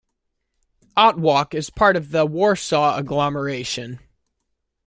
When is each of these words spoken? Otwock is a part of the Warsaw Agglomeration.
Otwock 0.97 1.53
is 1.53 1.69
a 1.69 1.73
part 1.73 1.95
of 1.95 2.09
the 2.09 2.25
Warsaw 2.25 2.97
Agglomeration. 2.97 3.99